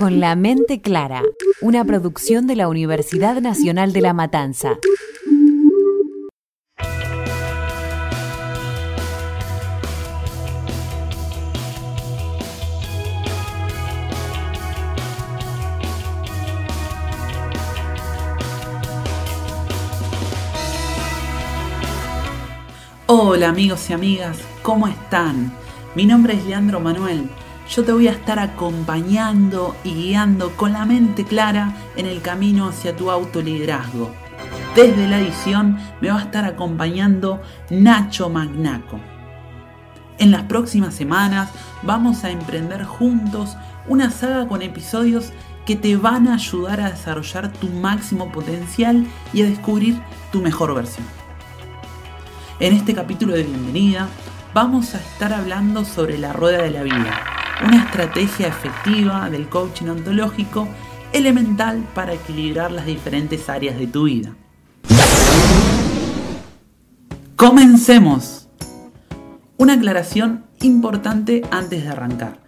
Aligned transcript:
Con 0.00 0.18
la 0.18 0.34
mente 0.34 0.80
clara, 0.80 1.22
una 1.60 1.84
producción 1.84 2.46
de 2.46 2.56
la 2.56 2.68
Universidad 2.68 3.38
Nacional 3.42 3.92
de 3.92 4.00
La 4.00 4.14
Matanza. 4.14 4.78
Hola 23.06 23.50
amigos 23.50 23.90
y 23.90 23.92
amigas, 23.92 24.38
¿cómo 24.62 24.88
están? 24.88 25.52
Mi 25.94 26.06
nombre 26.06 26.32
es 26.32 26.46
Leandro 26.46 26.80
Manuel. 26.80 27.28
Yo 27.70 27.84
te 27.84 27.92
voy 27.92 28.08
a 28.08 28.12
estar 28.12 28.40
acompañando 28.40 29.76
y 29.84 29.94
guiando 29.94 30.56
con 30.56 30.72
la 30.72 30.84
mente 30.84 31.24
clara 31.24 31.72
en 31.94 32.06
el 32.06 32.20
camino 32.20 32.68
hacia 32.68 32.96
tu 32.96 33.12
autoliderazgo. 33.12 34.10
Desde 34.74 35.06
la 35.06 35.20
edición 35.20 35.78
me 36.00 36.10
va 36.10 36.18
a 36.18 36.22
estar 36.22 36.44
acompañando 36.44 37.40
Nacho 37.70 38.28
Magnaco. 38.28 38.98
En 40.18 40.32
las 40.32 40.42
próximas 40.42 40.94
semanas 40.94 41.50
vamos 41.84 42.24
a 42.24 42.30
emprender 42.30 42.82
juntos 42.82 43.56
una 43.86 44.10
saga 44.10 44.48
con 44.48 44.62
episodios 44.62 45.32
que 45.64 45.76
te 45.76 45.96
van 45.96 46.26
a 46.26 46.34
ayudar 46.34 46.80
a 46.80 46.90
desarrollar 46.90 47.52
tu 47.52 47.68
máximo 47.68 48.32
potencial 48.32 49.06
y 49.32 49.42
a 49.42 49.46
descubrir 49.46 50.02
tu 50.32 50.42
mejor 50.42 50.74
versión. 50.74 51.06
En 52.58 52.72
este 52.74 52.94
capítulo 52.94 53.32
de 53.32 53.44
bienvenida 53.44 54.08
vamos 54.52 54.96
a 54.96 54.98
estar 54.98 55.32
hablando 55.32 55.84
sobre 55.84 56.18
la 56.18 56.32
rueda 56.32 56.62
de 56.62 56.70
la 56.72 56.82
vida, 56.82 57.39
una 57.64 57.84
estrategia 57.84 58.48
efectiva 58.48 59.28
del 59.30 59.48
coaching 59.48 59.88
ontológico 59.88 60.68
elemental 61.12 61.84
para 61.94 62.14
equilibrar 62.14 62.70
las 62.70 62.86
diferentes 62.86 63.48
áreas 63.48 63.78
de 63.78 63.86
tu 63.86 64.04
vida. 64.04 64.34
Comencemos. 67.36 68.48
Una 69.56 69.74
aclaración 69.74 70.46
importante 70.62 71.42
antes 71.50 71.82
de 71.82 71.88
arrancar. 71.88 72.40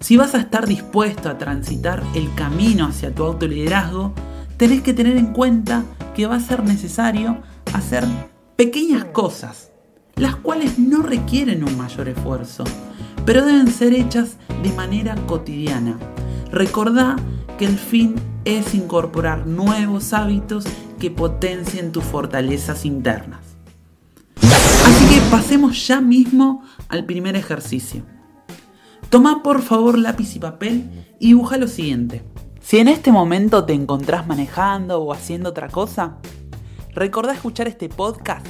Si 0.00 0.16
vas 0.16 0.34
a 0.34 0.38
estar 0.38 0.66
dispuesto 0.66 1.28
a 1.28 1.38
transitar 1.38 2.02
el 2.14 2.32
camino 2.34 2.86
hacia 2.86 3.14
tu 3.14 3.24
autoliderazgo, 3.24 4.12
tenés 4.56 4.82
que 4.82 4.94
tener 4.94 5.16
en 5.16 5.32
cuenta 5.32 5.84
que 6.14 6.26
va 6.26 6.36
a 6.36 6.40
ser 6.40 6.64
necesario 6.64 7.38
hacer 7.72 8.04
pequeñas 8.56 9.04
cosas, 9.06 9.70
las 10.14 10.36
cuales 10.36 10.78
no 10.78 11.02
requieren 11.02 11.64
un 11.64 11.76
mayor 11.76 12.08
esfuerzo, 12.08 12.64
pero 13.26 13.44
deben 13.44 13.68
ser 13.68 13.92
hechas 13.92 14.36
de 14.62 14.72
manera 14.72 15.16
cotidiana. 15.26 15.98
Recordá 16.50 17.16
que 17.58 17.66
el 17.66 17.76
fin 17.76 18.14
es 18.44 18.74
incorporar 18.74 19.46
nuevos 19.46 20.12
hábitos 20.12 20.64
que 21.00 21.10
potencien 21.10 21.92
tus 21.92 22.04
fortalezas 22.04 22.84
internas. 22.84 23.40
Así 24.40 25.14
que 25.14 25.20
pasemos 25.30 25.86
ya 25.86 26.00
mismo 26.00 26.62
al 26.88 27.04
primer 27.04 27.34
ejercicio. 27.34 28.04
Toma 29.10 29.42
por 29.42 29.62
favor 29.62 29.98
lápiz 29.98 30.36
y 30.36 30.38
papel 30.38 31.06
y 31.18 31.28
dibuja 31.28 31.56
lo 31.56 31.66
siguiente. 31.66 32.22
Si 32.60 32.78
en 32.78 32.88
este 32.88 33.10
momento 33.10 33.64
te 33.64 33.72
encontrás 33.72 34.26
manejando 34.26 35.02
o 35.02 35.12
haciendo 35.12 35.50
otra 35.50 35.68
cosa, 35.68 36.18
recordá 36.92 37.32
escuchar 37.32 37.66
este 37.66 37.88
podcast 37.88 38.46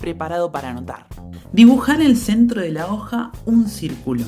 preparado 0.00 0.50
para 0.50 0.70
anotar. 0.70 1.15
Dibuja 1.56 1.94
en 1.94 2.02
el 2.02 2.18
centro 2.18 2.60
de 2.60 2.70
la 2.70 2.92
hoja 2.92 3.32
un 3.46 3.66
círculo. 3.66 4.24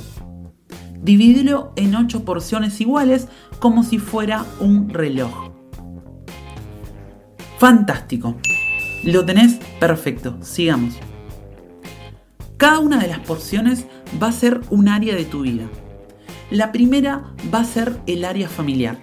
Divídelo 1.02 1.74
en 1.76 1.94
8 1.94 2.24
porciones 2.24 2.80
iguales 2.80 3.28
como 3.58 3.82
si 3.82 3.98
fuera 3.98 4.46
un 4.60 4.88
reloj. 4.88 5.50
Fantástico. 7.58 8.34
Lo 9.04 9.26
tenés 9.26 9.58
perfecto. 9.78 10.38
Sigamos. 10.40 10.94
Cada 12.56 12.78
una 12.78 12.96
de 12.96 13.08
las 13.08 13.18
porciones 13.18 13.84
va 14.22 14.28
a 14.28 14.32
ser 14.32 14.62
un 14.70 14.88
área 14.88 15.14
de 15.14 15.26
tu 15.26 15.42
vida. 15.42 15.68
La 16.50 16.72
primera 16.72 17.34
va 17.52 17.60
a 17.60 17.64
ser 17.64 18.00
el 18.06 18.24
área 18.24 18.48
familiar. 18.48 18.96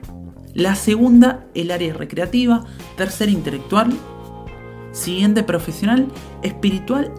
La 0.56 0.74
segunda, 0.74 1.46
el 1.54 1.70
área 1.70 1.94
recreativa. 1.94 2.66
Tercera, 2.98 3.32
intelectual. 3.32 3.94
Siguiente, 4.94 5.44
profesional, 5.44 6.08
espiritual, 6.42 7.12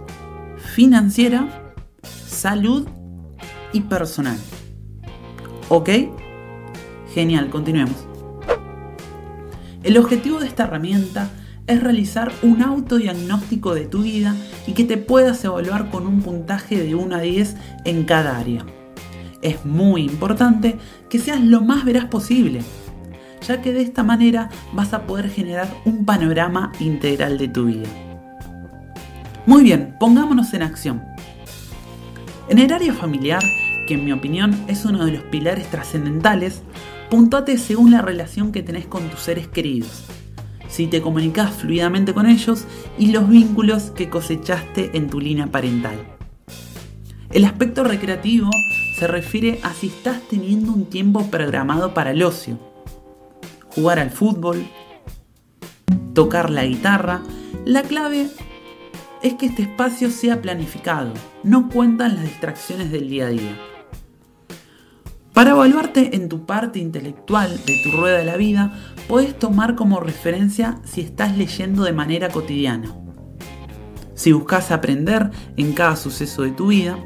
financiera, 0.66 1.74
salud 2.02 2.86
y 3.72 3.80
personal. 3.80 4.38
¿Ok? 5.68 5.90
Genial, 7.14 7.48
continuemos. 7.50 8.06
El 9.82 9.98
objetivo 9.98 10.40
de 10.40 10.46
esta 10.46 10.64
herramienta 10.64 11.30
es 11.66 11.82
realizar 11.82 12.32
un 12.42 12.62
autodiagnóstico 12.62 13.74
de 13.74 13.86
tu 13.86 14.02
vida 14.02 14.36
y 14.66 14.72
que 14.72 14.84
te 14.84 14.96
puedas 14.96 15.44
evaluar 15.44 15.90
con 15.90 16.06
un 16.06 16.22
puntaje 16.22 16.82
de 16.82 16.94
1 16.94 17.16
a 17.16 17.20
10 17.20 17.56
en 17.84 18.04
cada 18.04 18.38
área. 18.38 18.64
Es 19.42 19.64
muy 19.64 20.02
importante 20.02 20.76
que 21.08 21.18
seas 21.18 21.40
lo 21.40 21.60
más 21.60 21.84
veraz 21.84 22.06
posible, 22.06 22.62
ya 23.46 23.62
que 23.62 23.72
de 23.72 23.82
esta 23.82 24.02
manera 24.02 24.50
vas 24.72 24.92
a 24.92 25.06
poder 25.06 25.30
generar 25.30 25.68
un 25.84 26.04
panorama 26.04 26.72
integral 26.80 27.38
de 27.38 27.48
tu 27.48 27.66
vida. 27.66 28.05
Muy 29.46 29.62
bien, 29.62 29.94
pongámonos 30.00 30.52
en 30.54 30.62
acción. 30.62 31.04
En 32.48 32.58
el 32.58 32.72
área 32.72 32.92
familiar, 32.92 33.44
que 33.86 33.94
en 33.94 34.04
mi 34.04 34.10
opinión 34.10 34.64
es 34.66 34.84
uno 34.84 35.04
de 35.04 35.12
los 35.12 35.22
pilares 35.22 35.70
trascendentales, 35.70 36.62
puntuate 37.10 37.56
según 37.56 37.92
la 37.92 38.02
relación 38.02 38.50
que 38.50 38.64
tenés 38.64 38.86
con 38.86 39.08
tus 39.08 39.20
seres 39.20 39.46
queridos, 39.46 40.04
si 40.68 40.88
te 40.88 41.00
comunicas 41.00 41.54
fluidamente 41.54 42.12
con 42.12 42.26
ellos 42.26 42.64
y 42.98 43.12
los 43.12 43.28
vínculos 43.28 43.92
que 43.92 44.08
cosechaste 44.08 44.96
en 44.96 45.08
tu 45.08 45.20
línea 45.20 45.46
parental. 45.46 45.94
El 47.30 47.44
aspecto 47.44 47.84
recreativo 47.84 48.50
se 48.98 49.06
refiere 49.06 49.60
a 49.62 49.72
si 49.72 49.86
estás 49.86 50.22
teniendo 50.28 50.72
un 50.72 50.86
tiempo 50.86 51.24
programado 51.30 51.94
para 51.94 52.10
el 52.10 52.24
ocio. 52.24 52.58
Jugar 53.68 54.00
al 54.00 54.10
fútbol, 54.10 54.66
tocar 56.14 56.50
la 56.50 56.64
guitarra, 56.64 57.22
la 57.64 57.82
clave 57.82 58.28
es 59.22 59.34
que 59.34 59.46
este 59.46 59.62
espacio 59.62 60.10
sea 60.10 60.42
planificado, 60.42 61.12
no 61.42 61.68
cuentan 61.68 62.16
las 62.16 62.24
distracciones 62.24 62.90
del 62.90 63.08
día 63.08 63.26
a 63.26 63.30
día. 63.30 63.56
Para 65.32 65.50
evaluarte 65.50 66.16
en 66.16 66.28
tu 66.28 66.46
parte 66.46 66.78
intelectual 66.78 67.62
de 67.66 67.82
tu 67.82 67.90
rueda 67.90 68.18
de 68.18 68.24
la 68.24 68.36
vida, 68.36 68.72
puedes 69.06 69.38
tomar 69.38 69.74
como 69.74 70.00
referencia 70.00 70.80
si 70.84 71.02
estás 71.02 71.36
leyendo 71.36 71.84
de 71.84 71.92
manera 71.92 72.30
cotidiana. 72.30 72.94
Si 74.14 74.32
buscas 74.32 74.70
aprender 74.70 75.30
en 75.58 75.74
cada 75.74 75.96
suceso 75.96 76.42
de 76.42 76.52
tu 76.52 76.68
vida, 76.68 76.98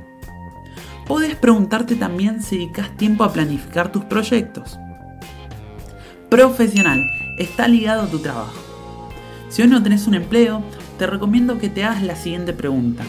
puedes 1.07 1.35
preguntarte 1.35 1.97
también 1.97 2.41
si 2.41 2.57
dedicas 2.57 2.97
tiempo 2.97 3.25
a 3.25 3.33
planificar 3.33 3.91
tus 3.91 4.05
proyectos. 4.05 4.79
Profesional, 6.29 7.05
está 7.37 7.67
ligado 7.67 8.03
a 8.03 8.11
tu 8.11 8.21
trabajo. 8.21 8.55
Si 9.49 9.63
hoy 9.63 9.69
no 9.69 9.83
tenés 9.83 10.07
un 10.07 10.15
empleo, 10.15 10.63
te 11.01 11.07
recomiendo 11.07 11.57
que 11.57 11.71
te 11.71 11.83
hagas 11.83 12.03
la 12.03 12.15
siguiente 12.15 12.53
pregunta. 12.53 13.05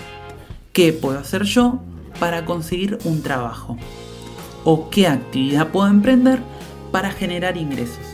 ¿Qué 0.71 0.93
puedo 0.93 1.19
hacer 1.19 1.43
yo 1.43 1.81
para 2.21 2.45
conseguir 2.45 2.97
un 3.03 3.21
trabajo? 3.21 3.77
¿O 4.63 4.89
qué 4.89 5.07
actividad 5.07 5.71
puedo 5.71 5.89
emprender 5.89 6.39
para 6.93 7.11
generar 7.11 7.57
ingresos? 7.57 8.05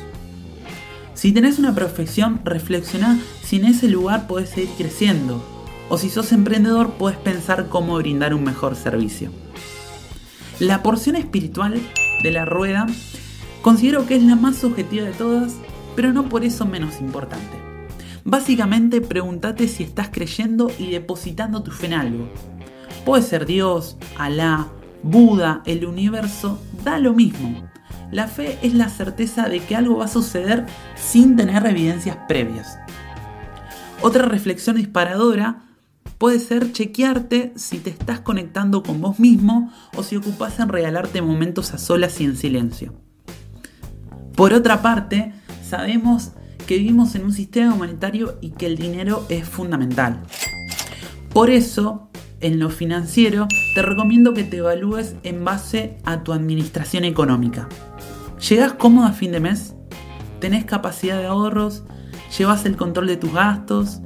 Si 1.13 1.31
tenés 1.31 1.59
una 1.59 1.75
profesión, 1.75 2.41
reflexiona 2.43 3.19
si 3.43 3.57
en 3.57 3.65
ese 3.65 3.87
lugar 3.87 4.25
puedes 4.25 4.49
seguir 4.49 4.71
creciendo. 4.79 5.45
O 5.89 5.99
si 5.99 6.09
sos 6.09 6.31
emprendedor, 6.31 6.93
puedes 6.93 7.19
pensar 7.19 7.67
cómo 7.69 7.97
brindar 7.97 8.33
un 8.33 8.45
mejor 8.45 8.75
servicio. 8.75 9.29
La 10.57 10.81
porción 10.81 11.15
espiritual 11.15 11.79
de 12.23 12.31
la 12.31 12.45
rueda 12.45 12.87
considero 13.61 14.07
que 14.07 14.15
es 14.15 14.23
la 14.23 14.35
más 14.35 14.55
subjetiva 14.55 15.05
de 15.05 15.13
todas, 15.13 15.53
pero 15.95 16.13
no 16.13 16.29
por 16.29 16.43
eso 16.43 16.65
menos 16.65 16.99
importante. 16.99 17.66
Básicamente 18.27 18.99
pregúntate 18.99 19.69
si 19.69 19.83
estás 19.83 20.09
creyendo 20.09 20.69
y 20.77 20.91
depositando 20.91 21.63
tu 21.63 21.71
fe 21.71 21.85
en 21.85 21.93
algo. 21.93 22.29
Puede 23.05 23.23
ser 23.23 23.45
Dios, 23.45 23.95
Alá, 24.17 24.67
Buda, 25.01 25.61
el 25.65 25.85
universo, 25.85 26.59
da 26.83 26.99
lo 26.99 27.13
mismo. 27.13 27.69
La 28.11 28.27
fe 28.27 28.59
es 28.61 28.73
la 28.73 28.89
certeza 28.89 29.47
de 29.47 29.61
que 29.61 29.77
algo 29.77 29.99
va 29.99 30.05
a 30.05 30.09
suceder 30.09 30.65
sin 30.97 31.37
tener 31.37 31.65
evidencias 31.65 32.17
previas. 32.27 32.77
Otra 34.01 34.25
reflexión 34.25 34.75
disparadora 34.75 35.61
puede 36.17 36.39
ser 36.39 36.73
chequearte 36.73 37.53
si 37.55 37.77
te 37.79 37.91
estás 37.91 38.19
conectando 38.19 38.83
con 38.83 38.99
vos 38.99 39.19
mismo 39.19 39.71
o 39.95 40.03
si 40.03 40.17
ocupas 40.17 40.59
en 40.59 40.67
regalarte 40.67 41.21
momentos 41.21 41.73
a 41.73 41.77
solas 41.77 42.19
y 42.19 42.25
en 42.25 42.35
silencio. 42.35 42.93
Por 44.35 44.51
otra 44.51 44.81
parte, 44.81 45.31
sabemos 45.63 46.33
que 46.67 46.77
vivimos 46.77 47.15
en 47.15 47.23
un 47.23 47.33
sistema 47.33 47.73
monetario 47.73 48.37
y 48.41 48.51
que 48.51 48.67
el 48.67 48.77
dinero 48.77 49.25
es 49.29 49.47
fundamental. 49.47 50.21
Por 51.33 51.49
eso, 51.49 52.09
en 52.41 52.59
lo 52.59 52.69
financiero, 52.69 53.47
te 53.73 53.81
recomiendo 53.81 54.33
que 54.33 54.43
te 54.43 54.57
evalúes 54.57 55.15
en 55.23 55.43
base 55.43 55.97
a 56.03 56.23
tu 56.23 56.33
administración 56.33 57.05
económica. 57.05 57.69
¿Llegás 58.47 58.73
cómodo 58.73 59.07
a 59.07 59.13
fin 59.13 59.31
de 59.31 59.39
mes? 59.39 59.75
¿Tenés 60.39 60.65
capacidad 60.65 61.17
de 61.17 61.27
ahorros? 61.27 61.83
¿Llevas 62.37 62.65
el 62.65 62.75
control 62.75 63.07
de 63.07 63.17
tus 63.17 63.33
gastos? 63.33 64.01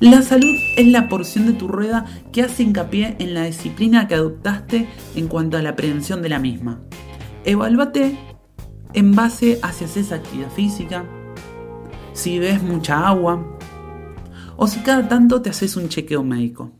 La 0.00 0.22
salud 0.22 0.54
es 0.76 0.88
la 0.88 1.08
porción 1.08 1.46
de 1.46 1.52
tu 1.52 1.68
rueda 1.68 2.04
que 2.32 2.42
hace 2.42 2.64
hincapié 2.64 3.14
en 3.20 3.32
la 3.32 3.44
disciplina 3.44 4.08
que 4.08 4.16
adoptaste 4.16 4.88
en 5.14 5.28
cuanto 5.28 5.56
a 5.56 5.62
la 5.62 5.76
prevención 5.76 6.20
de 6.20 6.28
la 6.28 6.40
misma. 6.40 6.80
Evalúate 7.44 8.18
en 8.94 9.12
base 9.12 9.58
a 9.62 9.72
si 9.72 9.84
haces 9.84 10.12
actividad 10.12 10.50
física, 10.50 11.04
si 12.12 12.38
ves 12.38 12.62
mucha 12.62 13.06
agua 13.06 13.44
o 14.56 14.66
si 14.66 14.80
cada 14.80 15.08
tanto 15.08 15.42
te 15.42 15.50
haces 15.50 15.76
un 15.76 15.88
chequeo 15.88 16.22
médico. 16.22 16.70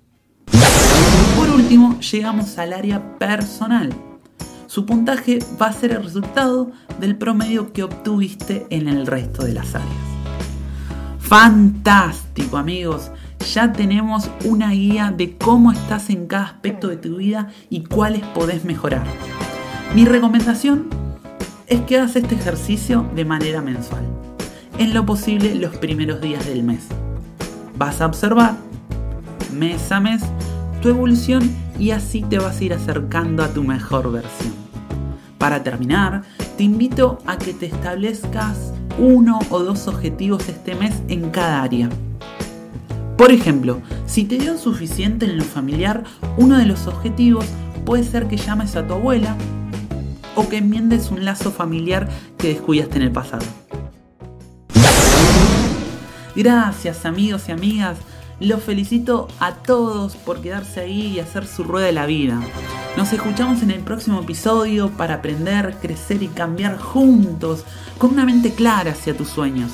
Por 1.37 1.51
último, 1.51 1.99
llegamos 1.99 2.57
al 2.59 2.73
área 2.73 3.19
personal. 3.19 3.93
Su 4.67 4.87
puntaje 4.87 5.41
va 5.61 5.67
a 5.67 5.73
ser 5.73 5.93
el 5.93 6.03
resultado 6.03 6.71
del 7.01 7.17
promedio 7.17 7.73
que 7.73 7.83
obtuviste 7.83 8.67
en 8.71 8.89
el 8.89 9.07
resto 9.07 9.45
de 9.45 9.53
las 9.53 9.75
áreas. 9.75 9.91
Fantástico 11.19 12.57
amigos, 12.57 13.11
ya 13.53 13.73
tenemos 13.73 14.31
una 14.45 14.71
guía 14.71 15.13
de 15.17 15.37
cómo 15.37 15.73
estás 15.73 16.11
en 16.11 16.27
cada 16.27 16.45
aspecto 16.45 16.89
de 16.89 16.97
tu 16.97 17.17
vida 17.17 17.49
y 17.71 17.85
cuáles 17.85 18.23
podés 18.29 18.65
mejorar. 18.65 19.05
Mi 19.95 20.05
recomendación 20.05 21.04
es 21.75 21.81
que 21.83 21.99
hagas 21.99 22.15
este 22.15 22.37
ejercicio 22.37 23.05
de 23.17 23.25
manera 23.25 23.61
mensual, 23.61 24.05
en 24.79 24.95
lo 24.95 25.05
posible 25.05 25.57
los 25.57 25.77
primeros 25.77 26.21
días 26.21 26.47
del 26.47 26.63
mes. 26.63 26.87
Vas 27.77 28.01
a 28.01 28.07
observar 28.07 28.55
mes 29.53 29.91
a 29.91 29.99
mes 29.99 30.23
tu 30.81 30.89
evolución 30.89 31.51
y 31.77 31.91
así 31.91 32.23
te 32.23 32.39
vas 32.39 32.61
a 32.61 32.65
ir 32.65 32.75
acercando 32.75 33.43
a 33.43 33.49
tu 33.49 33.65
mejor 33.65 34.13
versión. 34.13 34.53
Para 35.39 35.65
terminar, 35.65 36.23
te 36.57 36.63
invito 36.63 37.19
a 37.27 37.39
que 37.39 37.53
te 37.53 37.67
establezcas 37.67 38.73
uno 38.99 39.41
o 39.51 39.59
dos 39.61 39.89
objetivos 39.89 40.49
este 40.49 40.77
mes 40.77 40.95
en 41.09 41.31
cada 41.31 41.63
área. 41.63 41.89
Por 43.17 43.33
ejemplo, 43.33 43.81
si 44.07 44.25
te 44.25 44.39
dio 44.39 44.59
suficiente 44.59 45.27
en 45.27 45.39
lo 45.39 45.45
familiar, 45.45 46.05
uno 46.37 46.57
de 46.57 46.67
los 46.67 46.87
objetivos 46.87 47.47
puede 47.85 48.05
ser 48.05 48.29
que 48.29 48.37
llames 48.37 48.77
a 48.77 48.87
tu 48.87 48.95
abuela 48.95 49.37
o 50.35 50.49
que 50.49 50.59
enmiendes 50.59 51.11
un 51.11 51.25
lazo 51.25 51.51
familiar 51.51 52.09
que 52.39 52.49
descuidaste 52.49 52.97
en 52.97 53.03
el 53.03 53.13
pasado. 53.13 53.45
Gracias 56.35 57.07
amigos 57.07 57.49
y 57.49 57.53
amigas, 57.53 57.99
los 58.41 58.63
felicito 58.63 59.29
a 59.39 59.55
todos 59.55 60.17
por 60.17 60.41
quedarse 60.41 60.81
ahí 60.81 61.07
y 61.07 61.21
hacer 61.21 61.47
su 61.47 61.63
rueda 61.63 61.87
de 61.87 61.93
la 61.93 62.07
vida. 62.07 62.41
Nos 62.97 63.13
escuchamos 63.13 63.63
en 63.63 63.71
el 63.71 63.81
próximo 63.81 64.21
episodio 64.21 64.91
para 64.91 65.15
aprender, 65.15 65.77
crecer 65.81 66.23
y 66.23 66.29
cambiar 66.29 66.79
juntos 66.79 67.65
con 67.99 68.11
una 68.11 68.25
mente 68.25 68.53
clara 68.53 68.93
hacia 68.93 69.17
tus 69.17 69.29
sueños. 69.29 69.71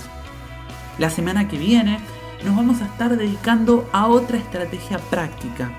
La 0.99 1.09
semana 1.09 1.49
que 1.49 1.59
viene 1.59 1.99
nos 2.45 2.57
vamos 2.57 2.83
a 2.83 2.87
estar 2.87 3.17
dedicando 3.17 3.89
a 3.93 4.07
otra 4.07 4.39
estrategia 4.39 4.99
práctica 4.99 5.71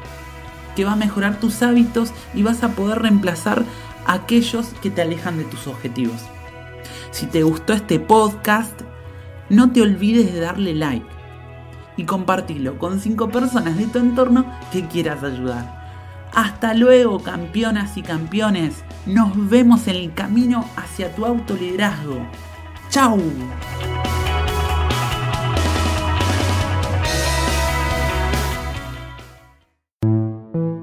que 0.75 0.85
va 0.85 0.93
a 0.93 0.95
mejorar 0.95 1.39
tus 1.39 1.61
hábitos 1.61 2.11
y 2.33 2.43
vas 2.43 2.63
a 2.63 2.69
poder 2.69 3.01
reemplazar 3.01 3.65
aquellos 4.05 4.67
que 4.81 4.89
te 4.89 5.01
alejan 5.01 5.37
de 5.37 5.43
tus 5.45 5.67
objetivos. 5.67 6.21
Si 7.11 7.25
te 7.25 7.43
gustó 7.43 7.73
este 7.73 7.99
podcast, 7.99 8.81
no 9.49 9.71
te 9.71 9.81
olvides 9.81 10.33
de 10.33 10.39
darle 10.39 10.73
like 10.73 11.05
y 11.97 12.05
compartirlo 12.05 12.77
con 12.77 12.99
5 12.99 13.29
personas 13.29 13.77
de 13.77 13.87
tu 13.87 13.99
entorno 13.99 14.45
que 14.71 14.87
quieras 14.87 15.23
ayudar. 15.23 15.81
Hasta 16.33 16.73
luego, 16.73 17.19
campeonas 17.19 17.97
y 17.97 18.01
campeones. 18.01 18.83
Nos 19.05 19.49
vemos 19.49 19.87
en 19.87 19.97
el 19.97 20.13
camino 20.13 20.65
hacia 20.77 21.13
tu 21.13 21.25
autoliderazgo. 21.25 22.25
¡Chao! 22.89 23.17